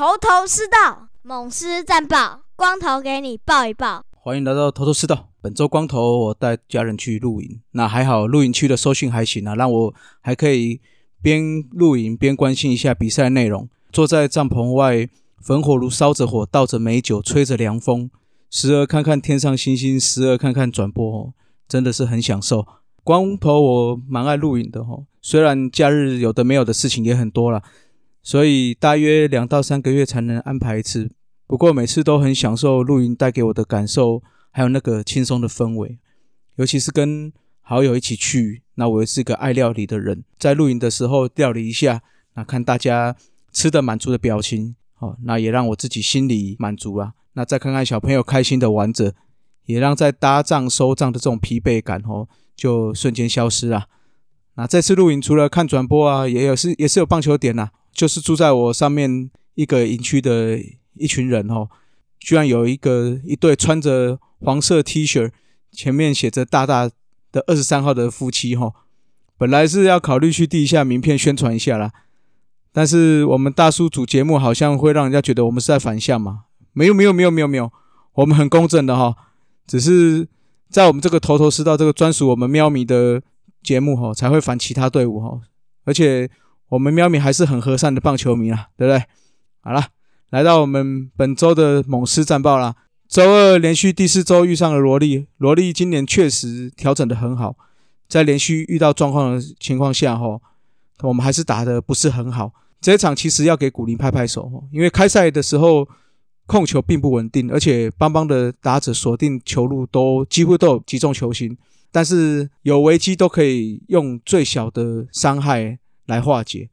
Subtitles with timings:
[0.00, 4.02] 头头是道，猛狮战报，光头给你报一报。
[4.12, 5.28] 欢迎来到头头是道。
[5.42, 10.80] 本周光头我带家人去露营，那还好，露营区的收讯还行啊，让我还可以
[11.20, 13.68] 边露营边关心一下比赛内容。
[13.92, 15.06] 坐在帐篷外，
[15.38, 18.10] 焚火炉烧着火，倒着美酒，吹着凉风，
[18.48, 21.34] 时而看看天上星星，时而看看转播，
[21.68, 22.66] 真的是很享受。
[23.04, 27.62] 光头我蛮爱露营的哈，虽然假日有的没有的事情也很多了。
[28.22, 31.10] 所以大约两到三个月才能安排一次，
[31.46, 35.98] 不过每次都很享受露营带给我的感受，还有那个轻松的氛围，
[36.56, 38.62] 尤其是跟好友一起去。
[38.74, 42.02] 那我也是个爱料理的人，在露营的时候料理一下，
[42.34, 43.16] 那看大家
[43.52, 47.12] 吃的满足的表情，哦，那也让我自己心里满足啊。
[47.34, 49.14] 那再看看小朋友开心的玩着，
[49.66, 53.86] 也让在搭帐收帐的这种疲惫感，哦，就瞬间消失了。
[54.54, 57.70] 那这次露营除了看转播啊，也有是也是有棒球点呐。
[58.00, 60.58] 就是住在我上面一个营区的
[60.94, 61.68] 一群人哦，
[62.18, 65.30] 居然有一个一对穿着黄色 T 恤，
[65.70, 66.90] 前面写着大大
[67.30, 68.72] 的二十三号的夫妻哈。
[69.36, 71.92] 本来是要考虑去递一下名片宣传一下啦，
[72.72, 76.44] 但是我们大叔组节目好像会让人家觉得我们是在反向嘛。
[76.72, 77.70] 没有没有没有没有没有，
[78.14, 79.14] 我们很公正的哈，
[79.66, 80.26] 只是
[80.70, 83.20] 在我们这个头头是道这个专属我们喵迷的
[83.62, 85.38] 节目哈，才会反其他队伍哈，
[85.84, 86.30] 而且。
[86.70, 89.04] 我们喵咪还是很和善的棒球迷啊，对不对？
[89.60, 89.88] 好了，
[90.30, 92.76] 来到我们本周的猛狮战报啦。
[93.08, 97.56] 周二连续第四周遇上了萝莉，萝莉今年确实调整的很好，
[98.08, 100.40] 在连续遇到状况的情况下，哈，
[101.02, 102.52] 我们还是打的不是很好。
[102.80, 105.88] 这一场其实要给古林拍拍手，因为开赛的时候
[106.46, 111.58] 控球并不稳定，而且邦邦的打者锁定球路都几乎都有击中球心，
[111.90, 115.80] 但是有危机都可以用最小的伤害。
[116.10, 116.68] 来化解，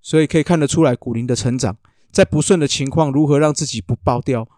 [0.00, 1.76] 所以可以看得出来古林的成长，
[2.10, 4.48] 在不顺的情况如何让自己不爆掉，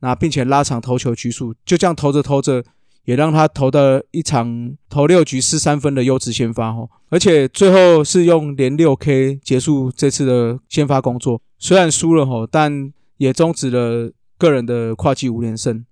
[0.00, 2.62] 那并且拉长投球局数，就这样投着投着，
[3.04, 15.84] 也让他投的一场投六局失三分的优质先发哦，而且最后是用连六 K 结束这次的先发工作，虽然输了吼，但也终止了个人的跨季五连胜。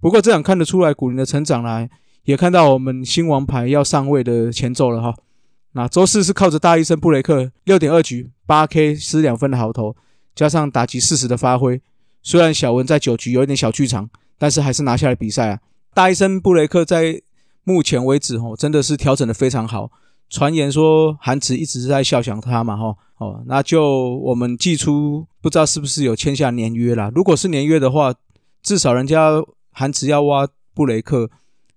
[0.00, 1.88] 不过这样看得出来古林的成长来，
[2.24, 5.14] 也看到我们新王牌要上位的前奏了哈。
[5.76, 9.94] 那周四是靠着大医生布雷克六点二局八 K 失两分的好投，
[10.34, 11.82] 加上打击四十的发挥，
[12.22, 15.60] 虽然小文在九局有一点小剧场，但是还是拿下了比赛啊。
[15.92, 17.20] 大医生布雷克在
[17.62, 19.90] 目前为止吼真的是调整的非常好。
[20.30, 27.12] 传言说韩池一直是在笑想他嘛吼哦，那就我们寄出不知道是不是有签下年约啦。
[27.14, 28.14] 如果是年约的话，
[28.62, 29.30] 至少人家
[29.72, 31.30] 韩池要挖布雷克。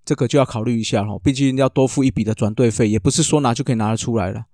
[0.10, 4.46] 这个就要考虑一下哈，毕竟要多付一笔的转队费，也不是说拿就可以拿得出来了。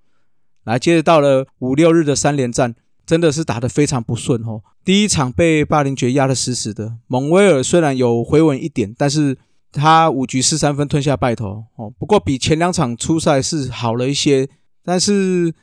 [0.66, 4.62] 来，接着到了五六日的三连战，真的是打得非常不顺哦。
[4.84, 9.38] 第一场被霸凌爵压得死死的，蒙威尔虽然有回稳一点，但是
[9.72, 11.90] 他五局四三分吞下败头哦。
[11.98, 14.50] 不过比前两场初赛是好了一些，
[14.84, 15.54] 但是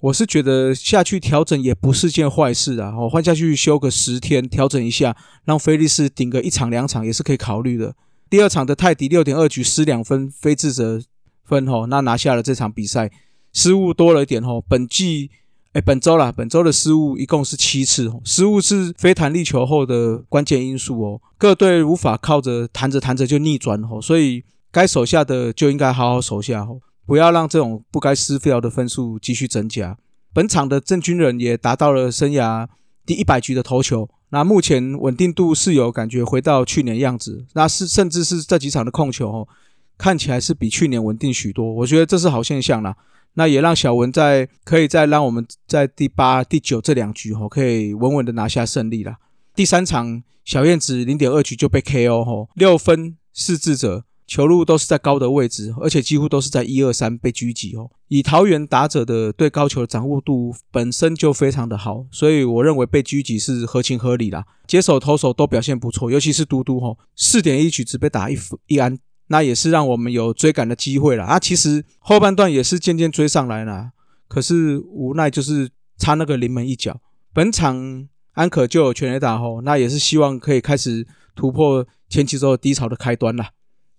[0.00, 2.94] 我是觉得下去调整也不是件坏事啊。
[2.94, 5.16] 哦，换下去休个十天调整一下，
[5.46, 7.94] 让菲利斯顶个一场两场也是可以考虑的。
[8.30, 11.00] 第二场的泰迪六点二局失两分非自责
[11.44, 13.10] 分吼，那拿下了这场比赛，
[13.52, 14.60] 失误多了一点吼。
[14.68, 15.30] 本季
[15.72, 21.20] 哎，本周啦，本周的失误一共是七次吼，失误是非弹力球后的关键因素哦。
[21.36, 29.96] 各队无法靠着弹着弹着就逆转吼，所以该守下的就应该好好守下吼，不要让这种不该失掉的分数继续增加。
[30.34, 32.68] 本场的郑军人也达到了生涯
[33.06, 34.08] 第一百局的投球。
[34.30, 39.48] 那目前稳定度是有感觉回到去年样子，那是甚至是这几场的控球哦，
[39.96, 42.96] 看起来是比去年稳定许多，我觉得这是好现象啦。
[43.34, 49.16] 那也让小文在可以再让我们在第八、第九这两局哦，可以稳稳的拿下胜利啦。
[49.54, 54.04] 第三场小燕子零点二局就被 KO 吼，六分四智者。
[54.28, 57.90] 球路都是在高的位置，而且几乎都是在一二三被狙击哦。
[58.08, 64.44] 以桃园打者的对高球的掌握度本身就非常的好，所以我认为被狙击是合情合理啦。
[64.66, 68.36] 接手投手都表现不错，尤其是嘟嘟吼，四点一局只被打一
[68.66, 68.98] 一安，
[69.28, 71.38] 那也是让我们有追赶的机会了啊。
[71.38, 73.92] 其实后半段也是渐渐追上来了，
[74.28, 77.00] 可是无奈就是差那个临门一脚。
[77.32, 83.46] 本场安可就有全垒打吼，那也是希望可以开始突破前期之后低潮的开端了。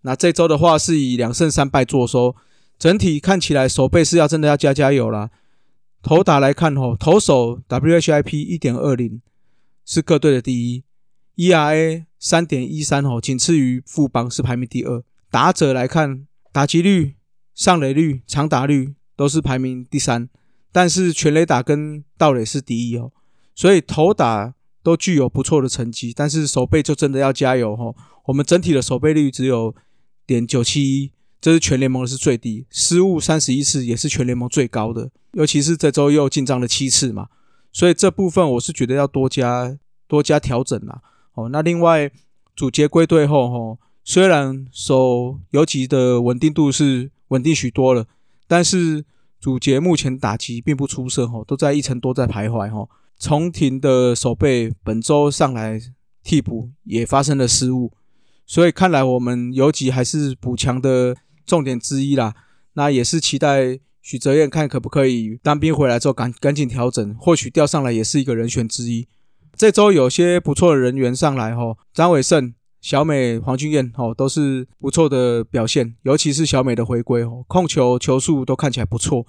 [0.01, 2.35] 那这周的话是以两胜三败作收，
[2.77, 5.29] 整体看起来手背是要真的要加加油啦。
[6.01, 9.21] 投打来看吼，投手 WHIP 一点二零
[9.85, 10.83] 是各队的第一
[11.35, 15.03] ，ERA 三点一三吼，仅次于富邦是排名第二。
[15.29, 17.15] 打者来看，打击率、
[17.53, 20.29] 上垒率、长打率都是排名第三，
[20.71, 23.11] 但是全垒打跟盗垒是第一哦。
[23.53, 27.93] 所以投打都具有不错的成绩，但是守备就真的要加油吼。
[28.27, 29.75] 我们整体的守备率只有
[30.29, 31.11] 点九七一，
[31.41, 37.29] 这是全联盟的是最低，失误三十一次也是全联盟最高的，尤其是这周又进账了七次嘛，
[37.73, 39.75] 所以这部分我是觉得要多加
[40.07, 41.01] 多加调整啦。
[41.33, 42.11] 哦，那另外
[42.55, 48.05] 主节归队后哈，虽然守游击的稳定度是稳定许多了，
[48.47, 49.03] 但是
[49.39, 52.87] 主节目前打击并不出色哈，都在一层多在徘徊哈。
[53.17, 55.81] 重庭的守备本周上来
[56.23, 57.91] 替补也发生了失误，
[58.49, 61.15] 所以看来我们游击还是补强的
[61.45, 62.33] 重点之一啦。
[62.73, 69.07] 那也是期待许哲彦看可不可以当兵回来之后赶赶紧调整，或许调上来也是一个人选之一。
[69.55, 72.51] 这周有些不错的人员上来哈，张伟胜、
[72.81, 79.27] 小美、黄俊彦哦都是不错的表现，尤其是小美的回归哦，控球球速都看起来不错。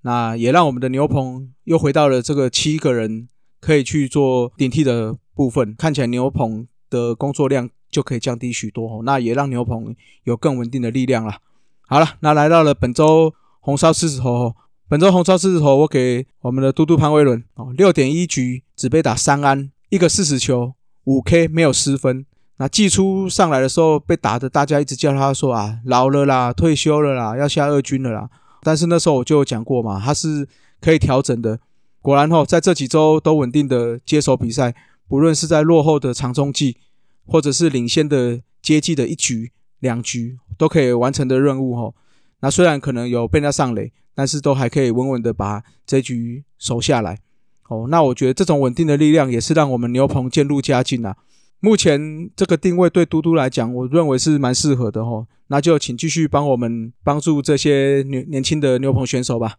[0.00, 3.28] 那也让我们的牛棚又回到了这个七个人
[3.60, 9.02] 可以去做顶替的部分，看起来牛棚的工作量就可以降低许多哦。
[9.04, 9.94] 那也让牛棚
[10.24, 11.38] 有更稳定的力量了。
[11.86, 14.54] 好了，那来到了本周红烧狮子头，
[14.88, 20.74] 本周红烧狮子头，我给我们的嘟嘟潘威伦哦，六点一局只被打三安，一个四十球，
[21.04, 22.26] 五 K 没有失分。
[22.58, 28.30] 那季初上来的时候被打的，大家一直叫他说啊，老了啦，退休了啦，要下二军了啦。
[28.62, 30.48] 但是那时候我就有讲过嘛，他是
[30.80, 31.60] 可以调整的。
[32.00, 34.74] 果然哦，在这几周都稳定的接手比赛，
[35.06, 36.78] 不论是在落后的长中计，
[37.26, 41.94] 或者是领先的接近的一局、两局，都可以完成的任务吼。
[42.40, 47.18] 那虽然可能有被他上垒，但是都还可以稳稳的把这局守下来。
[47.68, 51.16] 哦，那我觉得这种稳定的力量也是让我们牛棚渐入佳境啊。
[51.58, 55.26] 目前这个定位对嘟嘟来讲，我认为是蛮适合的吼。
[55.48, 59.56] 那就请继续帮我们帮助这些年年轻的牛棚选手吧。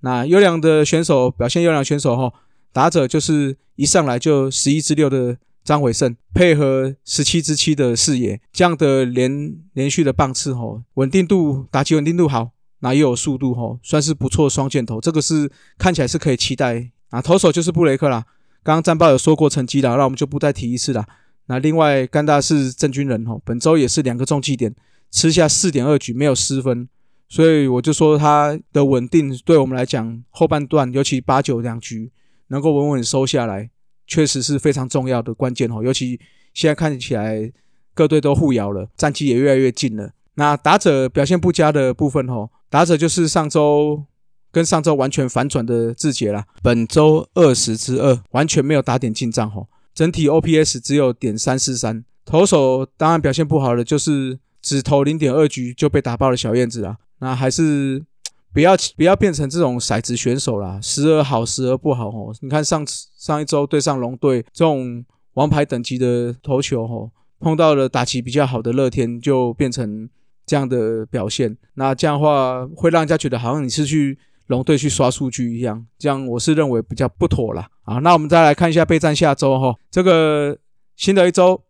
[0.00, 2.32] 那优良的选手表现优良选手哈，
[2.72, 14.98] 打者就是一上来就十一支六的张伟胜，配合十七支七的视野，这样的连连续的棒次吼，稳定度打击稳定度好，那又有速度吼，算是不错双箭头。
[14.98, 17.20] 这个是看起来是可以期待啊。
[17.20, 18.24] 投手就是布雷克啦，
[18.62, 21.04] 刚刚战报有说过成绩了，那我们就不再提一次了。
[21.48, 24.74] 那另外甘大是郑军人吼，本周也是两个重击点。
[25.10, 26.88] 吃下四点二局没有失分，
[27.28, 32.10] 所以我就说他的稳定对我们来讲，后半段尤其八九两局
[32.46, 33.68] 能够稳稳收下来，
[34.08, 35.80] 确实是非常重要的关键哦。
[35.84, 36.18] 尤其
[36.52, 37.52] 现在看起来
[37.94, 40.10] 各队都互咬了，战绩也越来越近了。
[40.34, 44.02] 那打者表现不佳的部分哦，打者就是上周
[44.50, 52.04] 跟上周完全反转的字节啦，本周二十之二完全没有打点进账哦，整体 OPS 只有点三四三。
[52.24, 54.40] 投手当然表现不好的就是。
[54.60, 56.96] 只投零点二局就被打爆了小燕子啊！
[57.20, 58.04] 那还是
[58.52, 62.34] 不要不要变成这种骰子选手啦，时而好时而不好哦。
[62.40, 65.04] 你看上次上一周对上龙队这种
[65.34, 70.08] 王牌等级的投球哦，碰到了打击比较好的乐天，就变成
[70.46, 71.56] 这样的表现。
[71.74, 77.68] 那这样的话会让人家觉得好像你是去龙队去刷数据一样，这样我是认为比较不妥啦。
[77.82, 77.98] 啊。
[77.98, 80.56] 那我们再来看一下备战下周哈，这个
[80.96, 81.62] 新的一周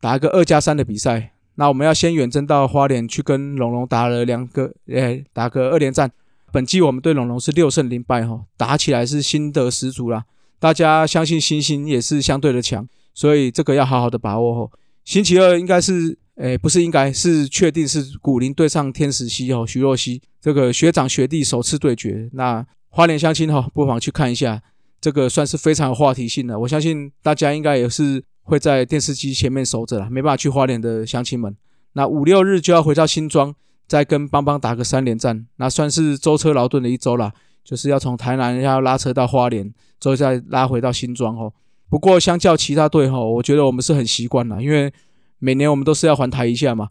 [0.00, 1.30] 打一个二加三的比赛。
[1.54, 6.10] 那我们要先远征到花莲去跟龙龙打了两个，诶，打个二连战。
[6.54, 10.24] 本季我们对龙龙是六胜零败哈，打起来是心得十足啦。
[10.60, 14.70] 大家相信星星也是相对的强，所以这个要好好的把握哦。
[15.04, 22.30] 星期二应该是，诶，不是应该是确定是古林对上天使西哦，徐若曦这个学长学弟首次对决。
[22.34, 24.62] 那花莲相亲哈，不妨去看一下，
[25.00, 26.56] 这个算是非常有话题性的。
[26.60, 28.22] 我相信大家应该也是。
[28.46, 31.56] 会在电视机前面守着了，没办法去花莲的乡亲们。
[31.94, 33.54] 那五六日就要回到新庄，
[33.86, 37.32] 再跟邦邦打个三连战，那算是舟车劳顿的一周了。
[37.64, 41.50] 就是要从台南要拉车到花莲，之后再拉回到新庄哦。
[41.88, 44.92] 不过相较其他队哈，我觉得我们是很习惯了，因为
[45.38, 46.90] 每年我们都是要环台一下嘛，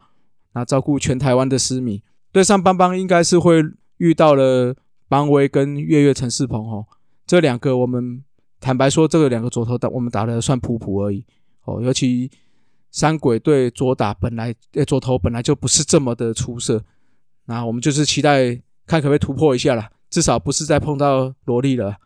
[0.53, 2.01] 那照顾全台湾的私迷。
[2.31, 3.61] 对上邦邦应该是会
[3.97, 4.75] 遇到了
[5.07, 6.87] 邦威跟月月陈世鹏哦，
[7.27, 8.23] 这两个我们
[8.59, 11.23] 坦白说，这个两个左投打我们打的算普普而已。
[11.65, 12.31] 哦，尤其
[12.93, 16.81] 三鬼对左打本来呃左投本来就不是这么的出色，
[17.47, 21.97] 那我们就是期待看可不可以突破一下啦，至少不是再碰到萝莉了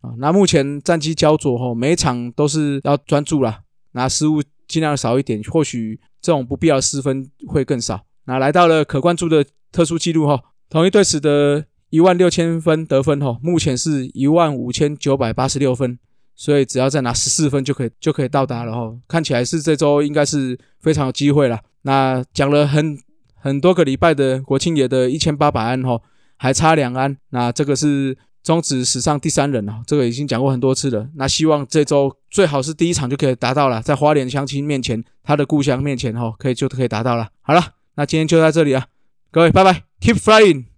[0.00, 0.14] 啊。
[0.18, 8.00] 那目前战绩焦灼吼，每场都是要专注啦，那失误尽量少一点，或许这种不必要失分会更少。
[8.26, 15.98] 那来到了可关注的特殊记录哈，同一队史的一万六千分得分哈，目前是一万五千九百八十六分。
[16.40, 21.60] 所以只要再拿十四分就可以就可以到达了哈，看起来是这周应该是非常有机会了。
[21.82, 22.98] 那讲了很
[23.34, 26.00] 很多个礼拜的国庆节的一千八百安哈，
[26.38, 31.06] 还差两安，那这个是中止史上第三人啊，这个已经讲过很多次了。
[31.16, 37.28] 那希望这周最好是第一场就可以达到了，在花莲乡亲面前，他的故乡面前哈，可以就可以达到了。
[37.42, 37.62] 好了，
[37.96, 38.86] 那今天就在这里啊，
[39.30, 40.69] 各位拜拜，Keep flying。